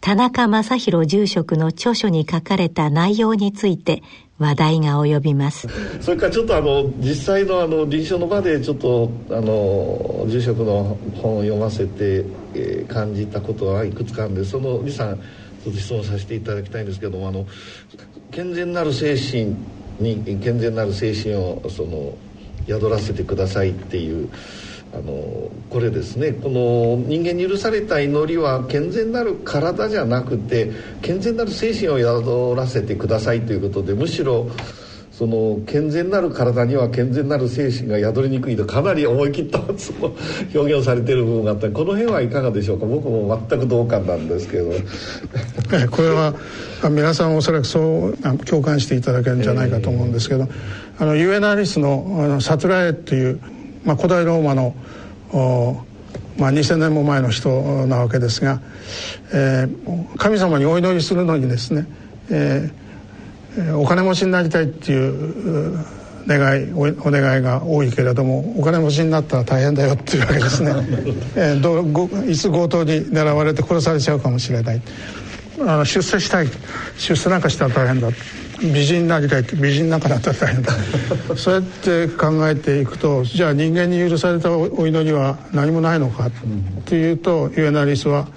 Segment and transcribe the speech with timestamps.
[0.00, 4.02] 田中正宏住職の著書に書かれた内容について
[4.38, 5.68] 話題が及びます。
[6.00, 12.24] それからちょっとあの実際のあの臨床の場でちょっとあの住職の本を読ませて、
[12.54, 15.16] えー、感じたことはいくつかあるんでその23
[15.64, 17.46] ちょっと質問させていただきたいんですけどもあの
[18.30, 19.54] 健全なる精神
[20.00, 22.16] に健全なる精神をその
[22.66, 24.30] 宿らせてくださいっていう
[24.92, 34.50] あのこれですねこの人間に許された祈りは健全なる体じゃなくて健全なる精神を宿らせてくださいということでむしろ
[35.20, 40.16] その健全なる体には健全なる精神が宿りにくいとかなり思い切ったその
[40.54, 41.68] 表現されてる部分があった。
[41.68, 42.86] この辺はいかがでしょうか。
[42.86, 44.70] 僕も全く同感なんですけど。
[45.90, 46.34] これは
[46.90, 53.40] 皆さんおそらくそう共感していただけるんじゃないかと思うんですけど、えー、あのユエナリスのあのサトラエっていう
[53.84, 54.74] まあ、古代ローマの
[56.40, 58.60] まあ、2,000年も前の人なわけですが、
[59.32, 61.86] えー、神様にお祈りするのにですね、
[62.30, 65.78] えー、お金持ちになりたいっていう
[66.26, 70.70] 願いお願いが多いけれどもお金持ちになったら大変だよっていうわけですね、
[71.36, 74.82] えー、どごいつ強盗に狙われて殺されちゃうかもしれない。
[75.66, 76.48] あの出世したい。
[76.96, 78.08] 出世なんかしたら大変だ。
[78.62, 80.72] 美人になりたい美人なんかなったら大変だ。
[81.36, 86.30] そうやって考えていくとじゃあ人間に許されたお祈りは何もないのかっ
[86.84, 88.28] ていうとユエナリスは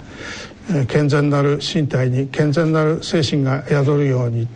[0.88, 4.48] 健全なる身体に健全なる精神が宿るように。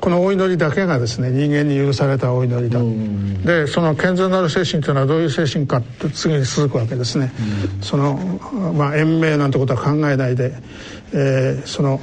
[0.00, 2.80] このお祈りだけがですね人間に許されたお祈りだ。
[3.44, 7.32] でその健全なる精神というのはどういう精神かって次に続くわけですね。
[7.80, 8.40] その
[8.76, 10.54] まあ延命なんてことは考えないで、
[11.12, 12.00] えー、その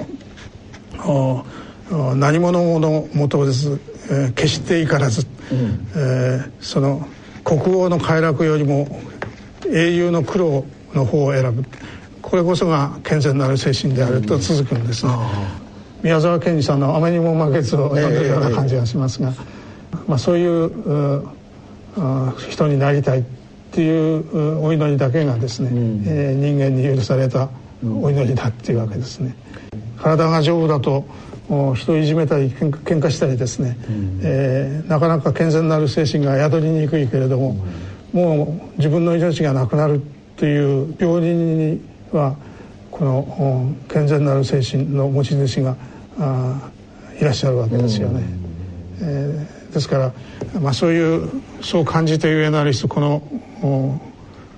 [2.15, 7.07] 何者のもとです、えー、決していからず、うん、えー、その
[7.43, 8.87] 国王の快楽よりも
[9.71, 11.63] 英雄の苦労の方を選ぶ。
[12.21, 15.17] これこそが健全なる精神であると続くんですね、うん、
[16.01, 19.31] 宮沢賢治さんの「雨にも負けず」を読んでるような感じがしますが、
[19.93, 20.71] えー、まあ、そういう
[22.49, 23.23] 人になりたいっ
[23.71, 27.49] ていうお祈りだけがですね、うん、えー、人間に許された
[27.83, 29.35] お祈りだっていうわけですね。
[29.97, 31.05] 体が丈夫だと
[31.75, 37.55] 人をいじめたり喧嘩したりですね、うん、えー、なかなか健全なる精神が宿りにくいけれども、
[38.13, 40.01] うん、もう自分の命がなくなる
[40.37, 41.81] という病人に
[42.11, 42.35] は
[42.89, 45.75] この健全なる精神の持ち主が
[46.19, 46.71] あ
[47.19, 48.23] いらっしゃるわけですよね。
[49.01, 50.13] うん、えー、ですから、
[50.59, 51.29] まあ、そういう
[51.61, 53.21] そう感じてゆえなりしこの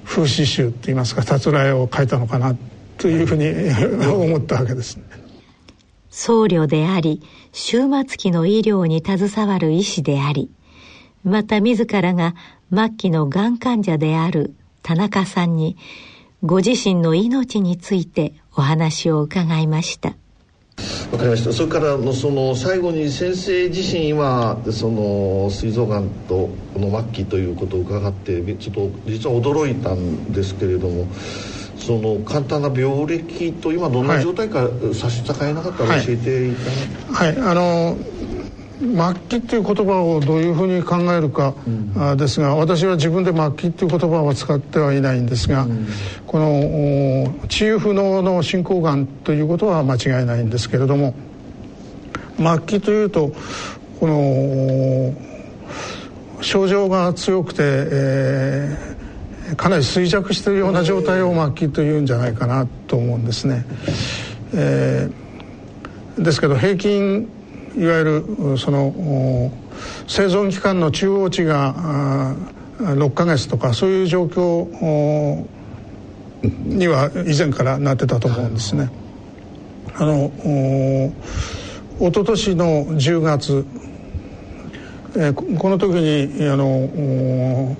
[0.06, 2.56] 風刺集といいますかたつらえを書いたのかな
[2.98, 3.46] というふうに
[4.06, 5.04] 思ったわけですね。
[6.10, 7.22] 僧侶であり、
[7.54, 10.50] 終末期の医療に携わる医師であり、
[11.24, 12.36] また自らが
[12.74, 15.78] 末期のがん患者である田中さんに、
[16.44, 20.16] ご自身の命についてお話を伺いました。
[21.12, 31.08] わかりましたそれからのその最後に先生自身はその膵臓がんとこの末期ということを伺ってちょっと実は驚いたんですけれども
[31.88, 37.98] その簡単な病歴と今どんな状態か差し支えなかったら教えていただはい、はい、あの
[38.80, 45.88] 末期っていう言葉をどういうふうに考えるか、うん、ですが私は自分で末期っていう言葉は使ってはいないんですが、うん、
[46.28, 51.16] この治癒不能の進行がんということは間違いないんですけれども
[52.38, 53.32] 末期というと
[54.02, 55.14] この
[56.42, 58.97] 症状が強くて、えー
[59.56, 63.66] かなり衰弱しているような状態を末期というんじゃないかなと思うんですね。
[64.54, 67.30] えー、ですけど平均
[67.78, 69.52] いわゆるその
[70.08, 72.36] 生存期間の中央値が
[72.80, 75.46] 6ヶ月とかそういう状況
[76.44, 78.90] には以前からなってたと思うんですね。
[79.96, 80.32] あの
[82.00, 83.66] 一昨年の10月、
[85.16, 87.76] えー、この時にあの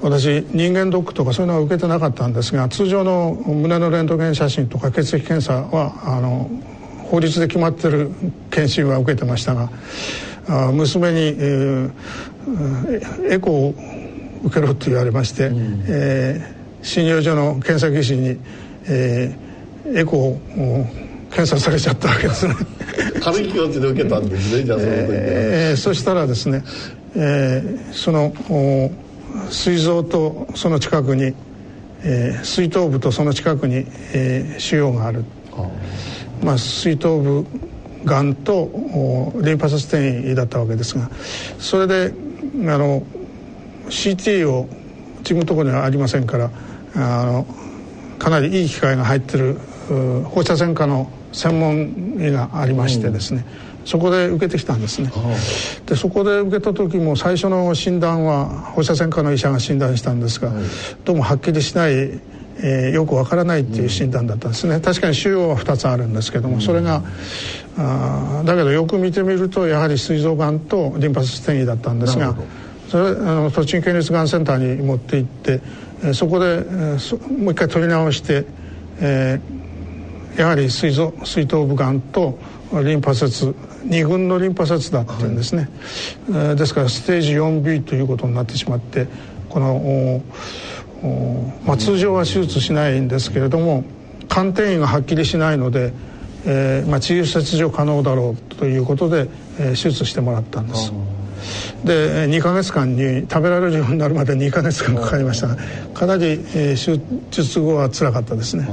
[0.00, 6.48] 私人間ドックとかそういうのは受けてなかったんですが通常の胸のレントゲン写真とか血液検査はあの
[7.10, 8.10] 法律で決まってる
[8.50, 9.70] 検診は受けてましたが
[10.48, 13.74] あ娘に、えー、エコーを
[14.44, 18.38] 受けろと言われまして、うん、えー、診療所の検査技師に、
[18.84, 20.86] えー、エコーを
[21.30, 22.54] 検査されちゃったわけですね。
[23.20, 26.64] 軽い気持ちで受けたんですねじゃあその時は、えー、そしたらですね、
[27.14, 28.32] えー、その
[29.50, 31.34] 膵臓とその近くに、
[32.02, 35.24] えー、膵頭部とその近くに、えー、腫瘍がある。
[36.42, 37.46] まあ膵頭部
[38.04, 38.70] がんと
[39.42, 41.10] リンパ節転移だったわけですが
[41.58, 42.14] それで
[42.72, 43.02] あの
[43.88, 44.68] CT を
[45.18, 46.50] 自分のところにはありませんから
[46.94, 47.46] あの
[48.18, 49.58] かなりいい機械が入ってる
[50.24, 55.10] 放射線科の専門医がありましてですね、うん、そこで受けてきたんですね。
[55.86, 60.64] でそこで受けた時も最初の診断は放射線科の医者が診断したんですが、はい、
[61.06, 62.20] どうもはっきりしない
[62.60, 64.80] えー、よくわからないっていう診断だったんですね。
[64.80, 67.02] 確かに腫瘍は2つあるんですけどもそれが
[67.78, 72.34] あだけどよく見てみるとやはり膵臓がんとリンパ節転移だったんですが
[72.88, 75.60] それあの栃木県立がんセンターに持って行って、
[76.02, 78.44] えー、そこで、えー、もう一回取り直して、
[79.00, 82.38] えー、やはり膵臓膵頭部がんと
[82.84, 83.54] リンパ節
[83.88, 85.68] 2群のリンパ節だっていうんですね、
[86.30, 89.08] はい、ですからステージ 4B ということになってしまって
[89.48, 90.22] この
[91.64, 93.84] まあ、通常は手術しないんですけれども
[94.28, 95.92] 寒天医がはっきりしないので、
[96.44, 100.92] えーまあ、治癒切除可能だろうということで、えー、手術してもらったんです。
[101.84, 105.56] で2か月間に食べられるようになるまで2か月間かかりました
[105.94, 108.68] かなり、えー、手術後はつらかったですね。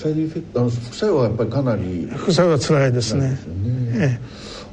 [0.00, 3.36] サイドエフェクトあの副作用はやっぱりかなり副作用はつらいですね、ね、
[3.92, 4.20] ええ、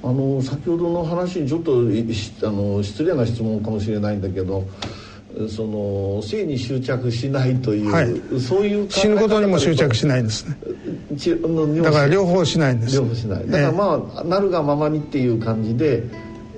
[0.01, 4.65] あの先ほどの話にちょっとあの失礼な質問かもしれないんだけど
[5.49, 10.57] その性に執着しないという、はい、そういう死ぬことにも執着しないんですね。
[11.83, 12.95] だから両方しないんです。
[12.95, 13.47] 両方しない。
[13.47, 13.83] だからま
[14.15, 16.03] あ、えー、なるがままにっていう感じで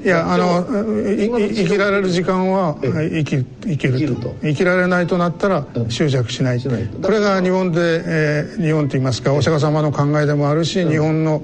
[0.03, 4.33] いやあの生きられる時間は生き生きると。
[4.41, 11.41] 生きられないとなったら執着しない、うん、これが日本で、えー、日本といいますかお釈迦様の考えでもあるし、うん、日本の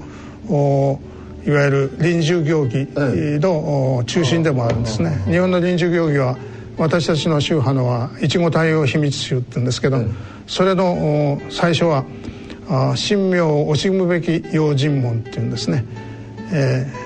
[0.48, 0.98] お
[1.46, 5.22] いわゆる臨終行儀の、中心でもあるんですね。
[5.26, 6.36] 日本の臨終行儀は
[6.76, 10.16] 私たちの宗派のは越後太陽秘密宗って言うんですけど、うん、
[10.46, 12.04] それの最初は
[12.68, 15.84] 「神明を惜しむべき用心門」っていうんですね、
[16.52, 17.05] えー、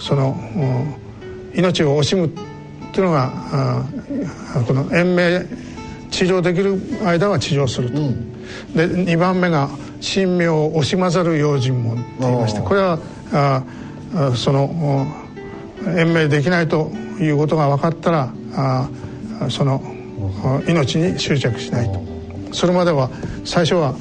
[0.00, 0.36] その
[1.54, 2.28] 命を惜しむっ
[2.92, 3.84] ていうのが
[4.66, 5.46] この延命
[6.10, 8.42] 治療できる間は治療すると、うん、
[8.74, 9.70] で2番目が
[10.02, 12.98] 「神明を惜しまざる用心門」って言いましてこれは
[13.32, 13.62] あ
[14.34, 15.06] その
[15.96, 18.88] 延命できないということが分かったらあ
[19.48, 19.82] その
[20.66, 22.02] 命に執着しないと。
[22.52, 23.10] それまでは
[23.44, 23.94] 最初は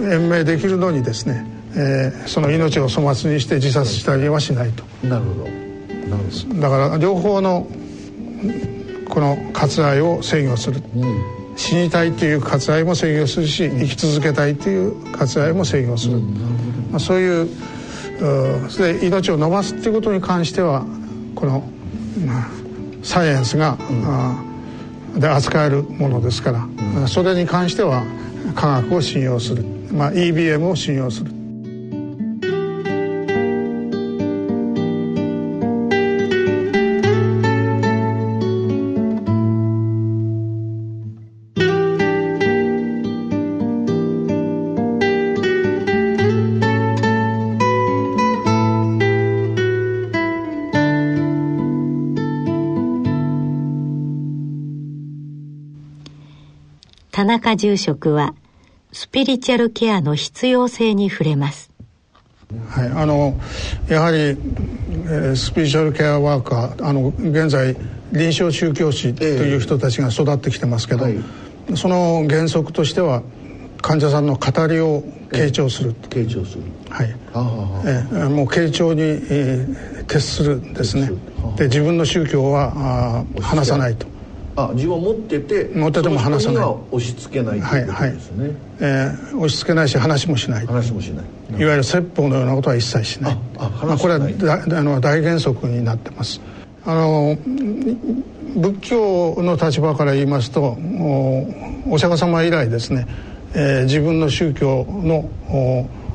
[0.00, 1.44] 延命できるのにですね、
[1.76, 4.84] えー、その命を粗末にして自殺したりはしないと。
[5.06, 5.66] なるほど。
[6.60, 7.66] だから両方の
[9.08, 17.48] この割愛を制御する、うん、死にたいという割愛も制御するし生き続けたいという割愛も制御する、うん、まあ、そういう
[18.70, 20.86] それで命を伸ばすっていうことに関しては
[21.34, 21.62] この、
[22.26, 22.48] まあ、
[23.02, 23.76] サイエンスが、
[25.14, 28.04] うん、で扱えるものですから、うん、それに関しては
[28.54, 31.35] 科学を信用する、まあ、EBM を信用する
[57.26, 58.34] 中住職は
[58.92, 61.70] スピリチュアルケアの必要性に触れます。
[62.68, 63.38] はい、あの
[63.88, 67.76] やはり、えー、スピリチュアルケアワーカーあの現在
[68.12, 73.22] 臨床宗教師という人たちが育ってきてますけど、えー、その原則としては
[73.82, 76.62] 患者さんの語りを傾聴する、えー、傾聴する。
[76.88, 77.08] はい。
[77.08, 81.10] えー、もう傾聴に、えー、徹するんですね。
[81.56, 84.06] で自分の宗教はあ話さないと
[84.56, 86.64] あ自分を持ってて持ってても話さない。
[86.64, 90.66] 押し付けないということですね、はいはい、えー、押し付けないし話もしない。
[90.66, 91.26] 話もしない。
[91.60, 93.38] いわゆる説法のようなことは一切しない。
[93.58, 96.40] ああまあ、これはだあの大原則になってます。
[96.86, 97.36] あの
[98.56, 101.46] 仏教の立場から言いますとお
[101.90, 103.06] お釈迦様以来ですね、
[103.54, 105.28] えー、自分の宗教の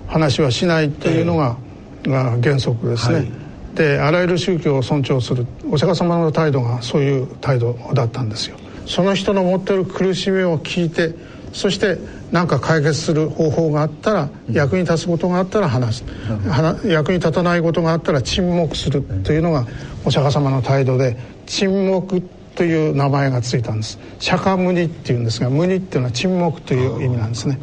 [0.07, 1.57] 話はしないというのが、
[2.05, 3.40] えー、原則ですね、はい
[3.75, 8.57] であらゆる宗教を尊重するお釈迦様の態度がそういう態度だったんですよ。
[8.85, 11.15] その人の持ってる苦しみを聞いて
[11.53, 11.97] そして
[12.31, 19.67] 何か解決する方法があったら、役に立つことがあったら話す、うん、役に立たないことがあったら沈黙するというのが
[20.05, 22.21] お釈迦様の態度で沈黙
[22.55, 23.99] という名前がついたんです。
[24.19, 27.59] 釈迦無二っていうんですが無二っていうのは沈黙という意味なんですね。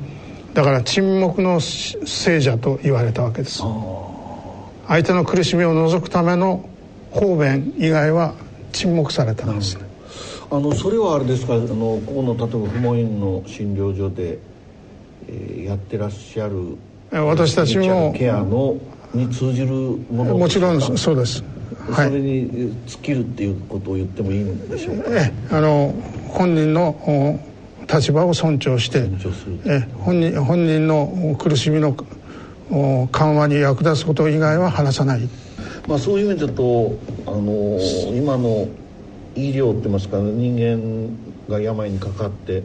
[0.55, 3.63] だから沈黙の聖者と言われたわけです
[4.89, 6.69] 相手の苦しみを除くための
[7.11, 8.35] 方便以外は
[8.73, 9.77] 沈黙されたんです。
[9.77, 9.87] ね
[10.51, 11.55] あのそれはあれですか？
[11.55, 14.39] あのここの例えば不問院の診療所で、
[15.29, 16.77] えー、やってらっしゃる
[17.11, 18.77] 私たちもケアの
[19.13, 19.69] に通じる
[20.11, 21.45] ものもちろんそうです。
[21.95, 25.95] それに尽きるっていうことを言ってもいいんでしょうか、ええ、あの
[26.29, 27.41] 本人の
[27.91, 29.09] 立場を尊重して
[29.65, 31.95] え本人本人の苦しみの
[32.71, 35.29] 緩和に役立つこと以外は話さない、
[35.87, 37.79] まあ、そういう意味だとあの
[38.15, 38.69] 今の
[39.35, 42.63] 医療って言いますか、ね、人間が病にかかって、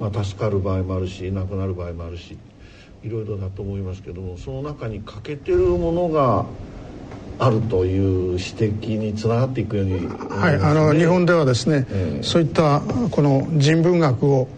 [0.00, 2.36] まあ、助かる場合もあるし亡くなる場合もあるし
[3.04, 6.44] いろいろだと思いますけどもその中に欠けてるものが
[7.38, 14.48] あるという指摘につながっていくように、ね、はいあの日本ではですね、えー、そういったこの人文学を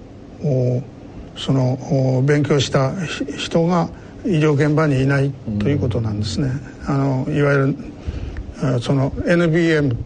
[1.37, 2.95] その勉強した
[3.37, 3.91] 人が
[4.29, 6.51] 医療現場にいないということなんですね。
[6.87, 9.97] あのいわゆるその NBM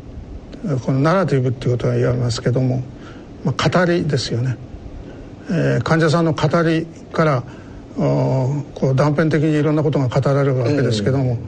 [0.85, 2.83] このナラティブっていうことが言われますけども、
[3.45, 4.57] まあ、語りですよね、
[5.51, 7.43] えー、患者さんの語りから
[7.97, 11.39] こう断片的にいろんなことが語られるわけですけども、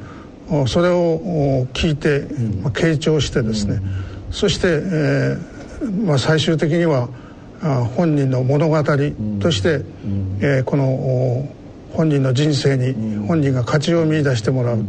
[0.51, 2.27] えー、それを聞いて、
[2.63, 7.09] まあ、傾聴してですね、うん、そして、えーまあ、最終的には
[7.97, 8.83] 本人の物語
[9.41, 11.49] として、うん、えー、この
[11.95, 14.85] 本人の人生に本人が価値を見出してもらう、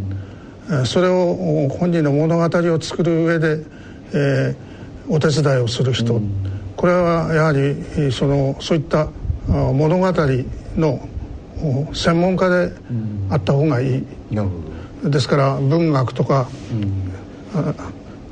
[0.69, 3.63] うん、それを本人の物語を作る上で、
[4.13, 6.31] えー、お手伝いをする人、うん、
[6.75, 9.09] これはやはりそのそういった
[9.47, 10.11] 物語
[10.75, 11.07] の
[11.93, 12.73] 専門家で
[13.29, 16.49] あった方がいい、うん、ですから文学とか、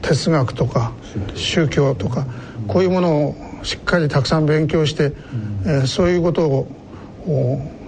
[0.02, 0.92] 哲学とか
[1.36, 2.26] 宗教とか、
[2.68, 5.14] こういうものをしっかりたくさん勉強して、
[5.66, 6.68] えー、そういうことを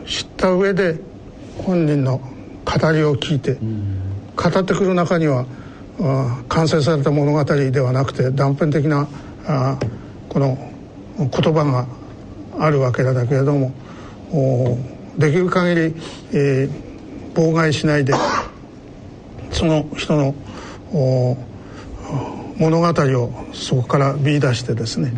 [0.06, 1.00] 知った上で
[1.58, 3.58] 本人の語りを聞いて、
[4.36, 5.46] 語ってくる中には
[6.50, 9.08] 完成された物語ではなくて断片的な
[9.48, 9.78] あ
[10.30, 10.58] この
[11.18, 11.88] 言葉が
[12.60, 13.72] あるわけだけれども
[15.18, 15.82] できる限り、
[16.34, 18.14] えー、妨害しないで
[19.52, 20.36] その人の
[22.58, 25.14] 物語をそこから見出してですね、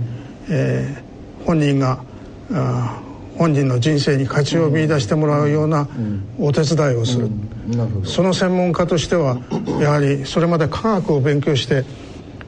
[0.50, 2.04] えー、本人が
[2.52, 3.02] あ
[3.38, 5.88] 本人の人生に価値を見出してもらうような
[6.40, 7.30] お手伝いをする、
[8.04, 9.38] その専門家としては
[9.80, 11.84] やはりそれまで科学を勉強して、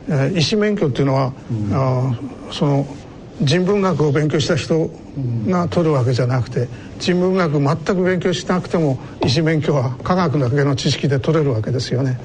[0.08, 1.34] えー、医師免許っていうのは、
[1.74, 2.14] あ
[2.52, 2.86] その
[3.42, 4.90] 人文学を勉強した人
[5.48, 6.68] が取るわけじゃなくて
[7.00, 12.20] 人文学全く勉強しなくても医師免許は科学だけの知識で取れるわけですよね。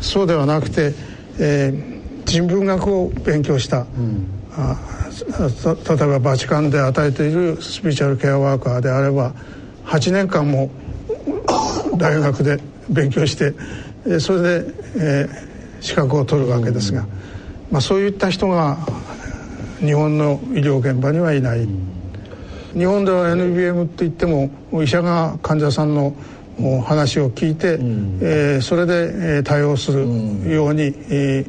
[0.00, 0.94] そうではなくて、
[1.38, 4.26] えー、人文学を勉強した、うん、
[4.56, 4.76] あ
[5.26, 9.32] 例えばバチカンで与えているスピーチャルケアワーカーであれば
[9.84, 10.70] 8年間も
[11.96, 13.54] 大学で勉強して
[14.20, 17.06] それで、えー、資格を取るわけですが、
[17.70, 18.78] まあ、そういった人が
[19.78, 21.66] 日本の医療現場にはいない。
[22.72, 24.50] 日本では NBM って言っても
[24.82, 26.14] 医者が患者さんの
[26.84, 30.06] 話を聞いて、うん、えー、それで対応する
[30.48, 31.44] ように、うん、え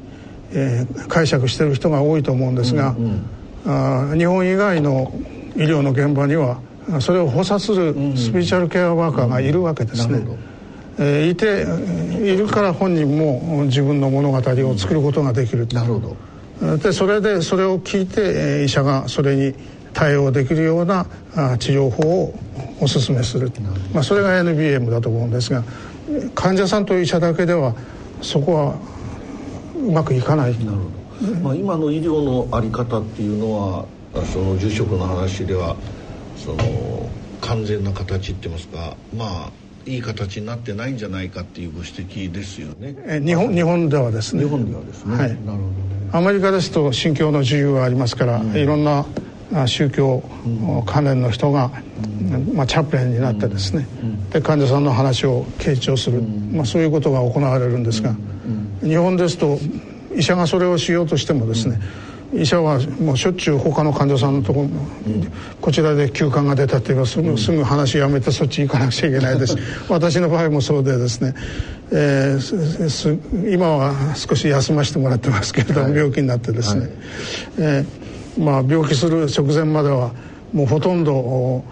[0.54, 3.26] ー、解釈してる人が多いと思うんですが、うんうん
[3.66, 5.12] あ日本以外の
[5.56, 6.60] 医療の現場には
[7.00, 10.18] それを補佐するスピリチュアルケアワーカーがいるわけですね。
[10.18, 10.52] うん
[10.98, 11.66] えー、いて
[12.32, 15.68] いるから本人も自分の物語を作ることができる。
[15.68, 19.56] なるほどでそれでそれを聞いて医者がそれに
[19.94, 21.06] 対応できるような
[21.58, 22.34] 治療法を
[22.80, 23.52] お勧めする、
[23.94, 25.64] まあ、それが NBM だと思うんですが
[26.36, 27.76] 患者さんと医者だけでは
[28.22, 28.76] そこは
[29.76, 30.52] うまくいかない。
[30.60, 31.01] なるほど
[31.42, 33.86] まあ、今の医療の在り方っていうのは
[34.34, 35.76] その住職の話では
[36.36, 37.10] その
[37.42, 39.52] 完全な形って言いますかまあ
[39.86, 42.96] いい形になってないんじゃないかっていうご指摘ですよね。
[43.08, 44.44] え日本日本ではですね。
[44.44, 45.16] 日本ではですね。
[45.16, 45.30] はい。
[45.30, 45.66] なるほど、ね、
[46.12, 49.06] アメリカですと信教の自由がありますから、うん、いろんな
[49.68, 50.24] 宗教
[50.86, 51.72] 関連の人が、
[52.32, 58.16] うん、まあ、チャプレンになってですね、うん、で患者さんの話を傾聴する、まあ、そういうことが行われるんですが、
[58.82, 59.58] 日本ですと
[60.16, 61.80] 医者がそれをしようとしてもですね、
[62.34, 67.22] うん、医者はもうしょっちゅう他の患者さんのところ、うん、こちらで休館が出たって言えばす。
[67.22, 69.58] ぐ,、すぐ話やめてそっち行かなくちゃいけないです。
[69.90, 71.34] 私の場合もそうでですね、
[71.92, 76.90] えー、今は少し休ませてもらってますけれども、はい、病気になってですね、はい、
[77.58, 80.12] えー、まあ、病気する直前までは
[80.54, 81.64] もうほとんど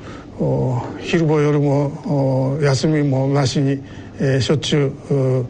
[0.99, 3.81] 昼も夜も休みもなしに、
[4.19, 5.45] えー、しょっちゅう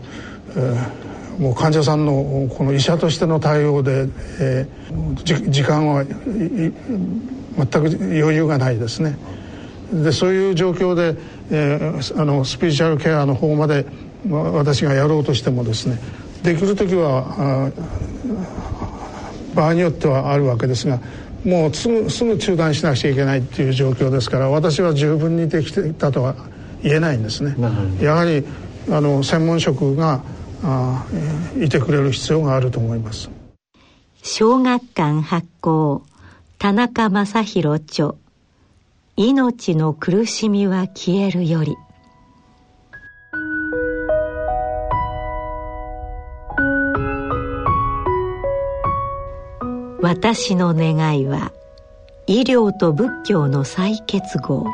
[1.39, 4.08] もう患者さんのこの医者としての対応で、
[4.41, 6.72] えー、時間は全
[7.67, 9.17] く余裕がないですね。
[9.91, 11.19] でそういう状況で、
[11.50, 13.86] えー、あのスピリチュアルケアの方まで
[14.29, 15.98] 私がやろうとしてもですね
[16.43, 17.72] できる時は
[19.55, 21.00] 場合によってはあるわけですが
[21.43, 26.36] もうすぐすぐ中断しなくちゃいけないっていう状況ですから私は十分にできていたとは
[26.84, 27.55] 言えないんですね。
[28.01, 28.46] やはり
[28.91, 30.22] あの専門職が
[31.58, 33.30] いてくれる必要があると思います。
[34.22, 36.04] 小学館発行
[36.58, 38.16] 田中正宏著
[39.16, 41.75] 「命の苦しみは消えるより」
[50.01, 51.51] 私の願いは
[52.25, 54.66] 医療と仏教の再結合。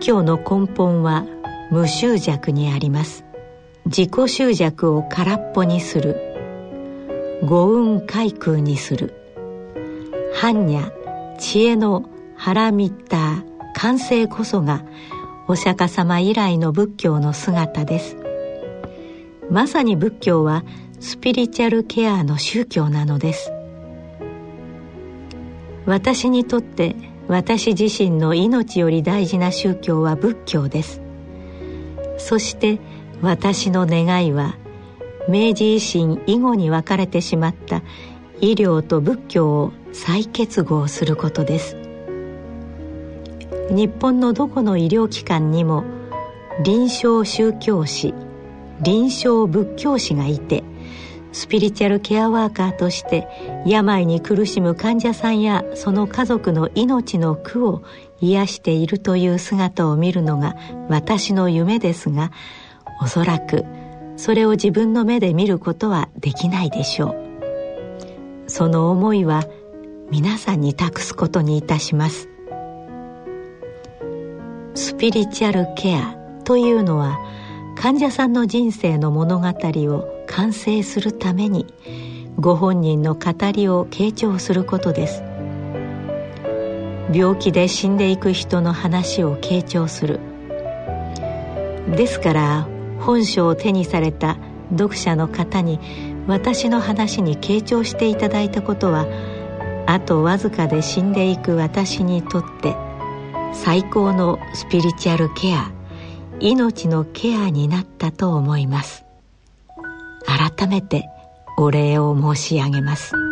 [0.00, 1.24] 教の根本は
[1.70, 3.24] 無執着にあります。
[3.86, 6.16] 自己執着を空っぽにする。
[7.44, 9.14] 五運開空にする。
[10.34, 10.92] 般若
[11.38, 14.82] 知恵の腹ミッター完成こそが
[15.48, 18.16] お釈迦様以来の仏教の姿です。
[19.50, 20.64] まさに仏教は
[21.00, 23.52] スピリチュアルケアの宗教なのです。
[25.86, 26.94] 私にとって
[27.30, 31.00] 私自身の命より大事な宗教は仏教です。
[32.18, 32.80] そして
[33.22, 34.56] 私の願いは
[35.28, 37.82] 明治維新以後に分かれてしまった
[38.40, 41.76] 医療と仏教を再結合することです。
[43.70, 45.84] 日本のどこの医療機関にも
[46.64, 48.12] 臨床宗教師
[48.80, 50.64] 臨床仏教師がいて
[51.32, 53.28] スピリチュアルケアワーカーとして
[53.66, 57.82] 病に苦しむ患者さんやその家族の命の苦を
[58.20, 60.56] 癒しているという姿を見るのが
[60.88, 62.32] 私の夢ですが
[63.00, 63.64] おそらく
[64.16, 68.50] それを自分の目で見ることはできないでしょう。
[68.50, 69.44] その思いは
[70.10, 72.28] 皆さんに託すことにいたします。
[74.74, 77.18] スピリチュアルケアというのは
[77.76, 81.66] 患者さんの人生の物語を完成するために
[82.38, 85.22] ご本人の語りを傾聴することです。
[87.12, 90.20] 病気で死んでいく人の話を傾聴する。
[91.96, 92.68] ですから
[93.00, 94.36] 本書を手にされた
[94.70, 95.80] 読者の方に
[96.26, 99.06] 私の話に傾聴していただいたことは
[99.86, 102.76] あとわずかで死んでいく私にとって
[103.52, 105.72] 最高のスピリチュアルケア
[106.38, 109.09] 命のケアになったと思います。
[110.30, 111.08] 改めて
[111.58, 113.29] お礼を申し上げます。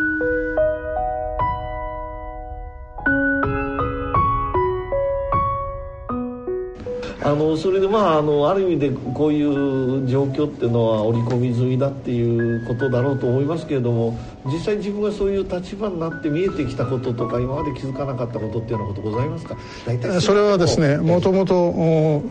[7.20, 19.56] あのそれでまああのある意味でこういう状況っていうのは織り込み済みだっていうことだろうと思いますけれども実際自分がそういう立場になって見えてきたこととか今まで気づかなかったことっていうようなことございますか？
[19.84, 22.22] 大体それはですねもともと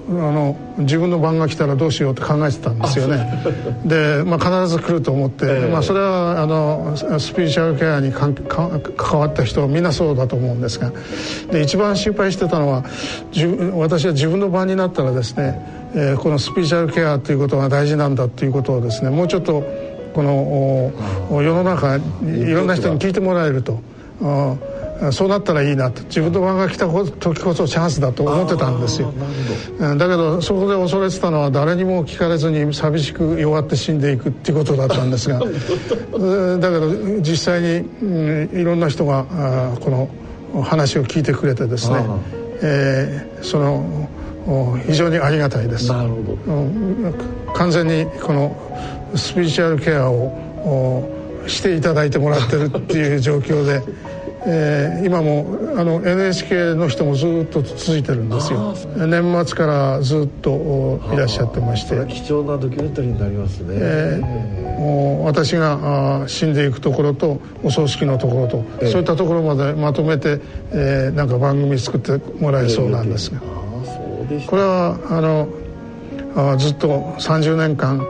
[0.77, 3.43] 自分の番が来たらどうしようって考えてたんですよね。
[3.85, 8.33] で、まあ、必ず来ると思って、えー、まあ、それはあのスピリチュアルケアに関
[9.19, 10.93] わった人はみんなそうだと思うんですが。
[11.51, 12.85] で一番心配してたのは
[13.75, 15.59] 私は自分の番になったらですね、
[15.93, 19.63] えー、このスピリチュアルケアということが大事なんだということをですねもうちょっと
[20.13, 21.99] この世の中い
[22.51, 23.81] ろんな人に聞いてもらえると。
[25.11, 29.13] そうなったらいいなと自分の番が来た時こそチャンスだと思ってたんですよ。
[29.79, 39.25] だけどそこで恐れてたのは誰にも聞かれずに寂しく弱って死んでいくっていうことだったんですが だけど実際に、うん、いろんな人が
[39.79, 40.09] この
[40.63, 42.03] 話を聞いてくれてですね、
[42.63, 44.09] えー、その
[44.85, 45.89] 非常にありがたいです。
[45.89, 47.53] なるほど。
[47.53, 48.55] 完全にこの
[49.15, 51.09] スピリチュアルケアを
[51.47, 53.81] していただいてもらってるっていう状況で、
[54.49, 58.73] えー、今もあの NHK の人もずっと続いてるんですよ。
[58.95, 62.05] 年末からずっといらっしゃってまして。
[62.07, 70.39] 貴重なドキュメンタリーになりますね、えー、もう私があ死んでいくところとお葬式のところと、えー、そういったところまでまとめて、
[70.71, 73.66] えー、なんか番組作ってもらえそうなんですが、えー、
[74.47, 75.47] これはあの
[76.35, 78.05] あずっと30年間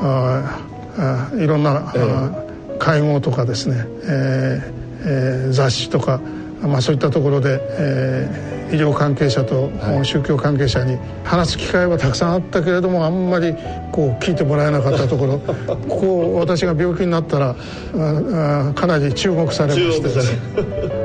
[0.00, 0.60] あ
[0.98, 6.20] あいろんな、えー、会合とかですね、えーえー、雑誌とか、
[6.62, 9.70] まあ、そういったところで、えー、医療関係者と
[10.02, 13.54] 宗教関係者に話す機会はたくさんあったけれどもあんまり
[13.92, 15.38] こう聞いてもらえなかったところ。
[15.88, 17.54] ここ私が病気になったら
[17.96, 20.08] ああかなり注目されまして。
[20.08, 20.97] ですね。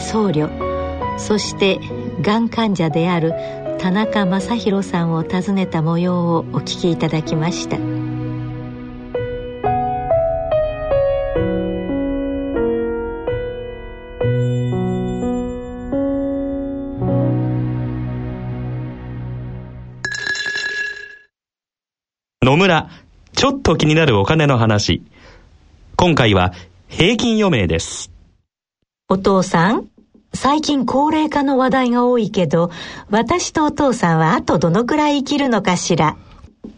[0.00, 0.48] 僧侶
[1.18, 1.78] そして
[2.22, 3.34] がん患者である
[3.78, 7.78] 田中正弘さんを訪ねた模様をお聞きいただきました
[22.50, 22.88] 野村、
[23.32, 25.04] ちょっと気になるお金の話。
[25.94, 26.52] 今回は
[26.88, 28.10] 平均余命です。
[29.08, 29.89] お父さん、
[30.32, 32.70] 最近高齢化の話題が多いけど、
[33.10, 36.16] 私とお父さんはあとどのくらい生きるのかしら？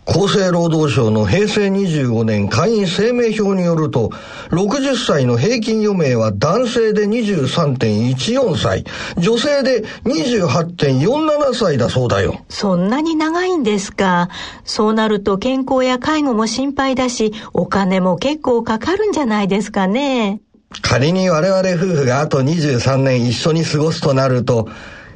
[0.04, 4.10] 厚生労働省の平成25年会員生命表によると、
[4.50, 8.84] 60歳の平均余命は男性で23.14歳、
[9.18, 12.44] 女性で28.47歳だそうだよ。
[12.48, 14.28] そんなに長いんですか？
[14.64, 20.40] そうなると健康や介護も心配だし、お金も結構かかるんじゃないですかね。
[20.80, 24.68] 仮に我々夫婦があと23年一緒に過ごすとなると、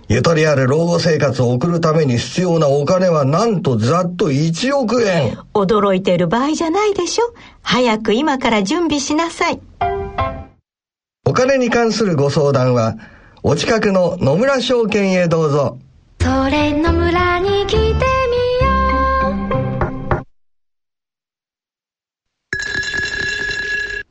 [0.09, 5.37] ゆとりある老後生活を送るために必要なお金はなんとざっと1億円。
[5.55, 7.35] 驚いてる場合じゃないでしょ。
[7.63, 9.61] 早く今から準備しなさい。
[11.25, 12.97] お金に関するご相談は、
[13.43, 15.79] お近くの野村証券へどうぞ。
[16.21, 18.16] それ野村に来て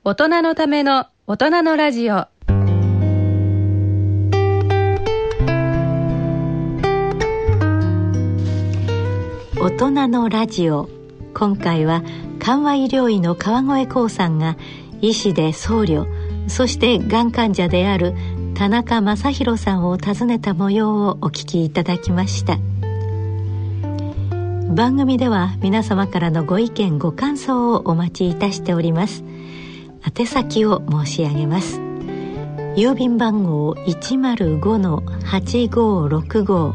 [0.08, 2.28] 大人のための大人のラジオ。
[9.60, 10.88] 大人のラジオ。
[11.34, 12.04] 今回は
[12.38, 14.58] 緩和医療医の川越光さんが
[15.02, 16.06] 医師で僧侶。
[16.48, 18.14] そしてがん患者である
[18.54, 22.60] 田中正弘さんを訪ねた模様をお聞きいただきました。
[24.72, 29.24] 番組では皆様からのご意見ご感想をお待ちいたしております。
[30.06, 31.80] 宛先を申し上げます。
[32.76, 36.74] 郵便番号105-8565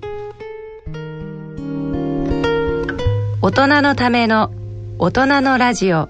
[3.42, 4.52] 大人のための
[4.98, 6.10] 大人のラジオ。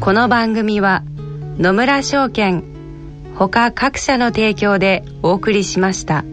[0.00, 1.02] この番組は
[1.58, 2.62] 野村証券
[3.34, 6.24] ほか各社の提供でお送りしました。